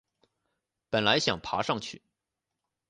[0.89, 2.01] 本来想爬上去